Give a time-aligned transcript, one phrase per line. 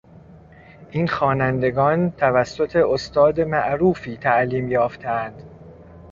[0.91, 5.43] این خوانندگان توسط استاد معروفی تعلیم یافتهاند.